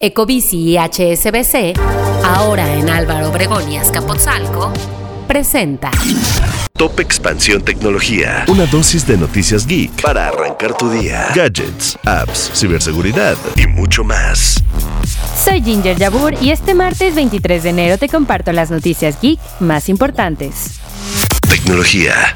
[0.00, 1.76] Ecobici y HSBC,
[2.22, 4.72] ahora en Álvaro Obregón y Azcapotzalco,
[5.26, 5.90] presenta
[6.74, 8.44] Top Expansión Tecnología.
[8.46, 11.26] Una dosis de noticias geek para arrancar tu día.
[11.34, 14.62] Gadgets, apps, ciberseguridad y mucho más.
[15.36, 19.88] Soy Ginger Yabur y este martes 23 de enero te comparto las noticias geek más
[19.88, 20.78] importantes.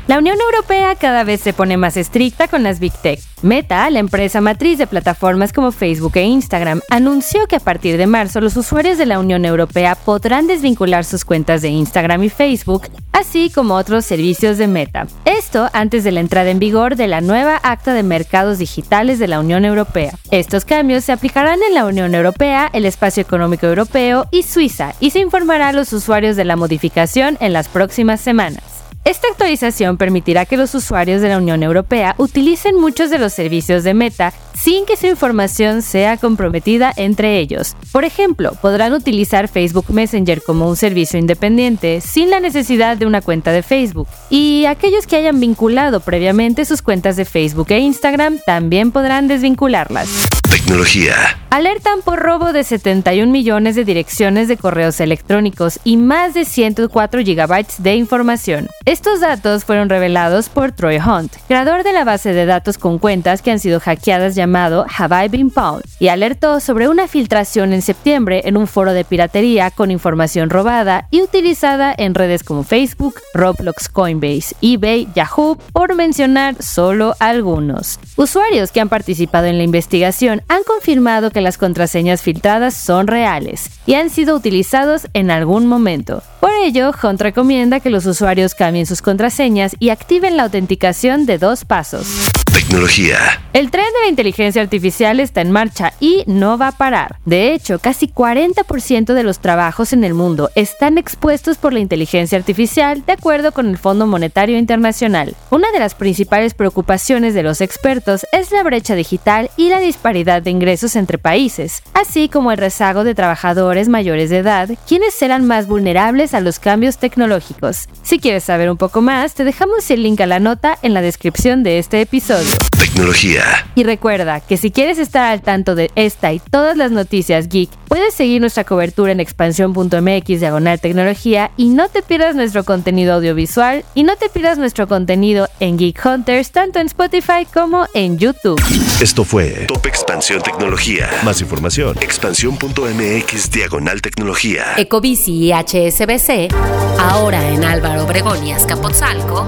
[0.08, 3.18] La Unión Europea cada vez se pone más estricta con las Big Tech.
[3.40, 8.06] Meta, la empresa matriz de plataformas como Facebook e Instagram, anunció que a partir de
[8.06, 12.82] marzo los usuarios de la Unión Europea podrán desvincular sus cuentas de Instagram y Facebook,
[13.12, 15.06] así como otros servicios de Meta.
[15.24, 19.28] Esto antes de la entrada en vigor de la nueva Acta de Mercados Digitales de
[19.28, 20.12] la Unión Europea.
[20.30, 25.08] Estos cambios se aplicarán en la Unión Europea, el Espacio Económico Europeo y Suiza, y
[25.08, 28.71] se informará a los usuarios de la modificación en las próximas semanas.
[29.04, 33.82] Esta actualización permitirá que los usuarios de la Unión Europea utilicen muchos de los servicios
[33.82, 37.74] de Meta sin que su información sea comprometida entre ellos.
[37.90, 43.22] Por ejemplo, podrán utilizar Facebook Messenger como un servicio independiente sin la necesidad de una
[43.22, 44.06] cuenta de Facebook.
[44.30, 50.41] Y aquellos que hayan vinculado previamente sus cuentas de Facebook e Instagram también podrán desvincularlas.
[50.52, 51.14] Tecnología.
[51.48, 57.22] Alertan por robo de 71 millones de direcciones de correos electrónicos y más de 104
[57.22, 58.68] gigabytes de información.
[58.84, 63.42] Estos datos fueron revelados por Troy Hunt, creador de la base de datos con cuentas
[63.42, 67.82] que han sido hackeadas llamado Have I Been Pwned, y alertó sobre una filtración en
[67.82, 73.16] septiembre en un foro de piratería con información robada y utilizada en redes como Facebook,
[73.34, 78.00] Roblox, Coinbase, eBay, Yahoo, por mencionar solo algunos.
[78.16, 83.70] Usuarios que han participado en la investigación han confirmado que las contraseñas filtradas son reales
[83.86, 86.22] y han sido utilizados en algún momento.
[86.42, 91.38] Por ello, Hunt recomienda que los usuarios cambien sus contraseñas y activen la autenticación de
[91.38, 92.32] dos pasos.
[92.52, 93.16] Tecnología.
[93.52, 97.16] El tren de la inteligencia artificial está en marcha y no va a parar.
[97.24, 102.38] De hecho, casi 40% de los trabajos en el mundo están expuestos por la inteligencia
[102.38, 105.36] artificial, de acuerdo con el Fondo Monetario Internacional.
[105.50, 110.42] Una de las principales preocupaciones de los expertos es la brecha digital y la disparidad
[110.42, 115.46] de ingresos entre países, así como el rezago de trabajadores mayores de edad, quienes serán
[115.46, 117.88] más vulnerables a los cambios tecnológicos.
[118.02, 121.02] Si quieres saber un poco más, te dejamos el link a la nota en la
[121.02, 122.71] descripción de este episodio.
[122.82, 123.44] Tecnología.
[123.76, 127.70] Y recuerda que si quieres estar al tanto de esta y todas las noticias geek,
[127.86, 133.84] puedes seguir nuestra cobertura en expansión.mx diagonal tecnología y no te pierdas nuestro contenido audiovisual
[133.94, 138.60] y no te pierdas nuestro contenido en Geek Hunters tanto en Spotify como en YouTube.
[139.00, 141.08] Esto fue Top Expansión Tecnología.
[141.22, 141.96] Más información.
[142.00, 144.64] Expansión.mx diagonal tecnología.
[144.76, 146.52] Ecobici y HSBC,
[146.98, 149.46] ahora en Álvaro Obregón y Azcapotzalco,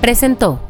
[0.00, 0.69] presentó